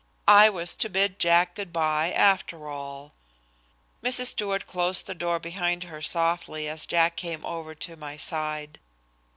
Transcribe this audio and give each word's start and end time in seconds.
I 0.27 0.49
was 0.49 0.75
to 0.77 0.89
bid 0.89 1.19
Jack 1.19 1.53
good 1.53 1.71
by 1.71 2.11
after 2.11 2.67
all. 2.67 3.13
Mrs. 4.03 4.29
Stewart 4.29 4.65
closed 4.65 5.05
the 5.05 5.13
door 5.13 5.39
behind 5.39 5.83
her 5.83 6.01
softly 6.01 6.67
as 6.67 6.87
Jack 6.87 7.15
came 7.15 7.45
over 7.45 7.75
to 7.75 7.95
my 7.95 8.17
side. 8.17 8.79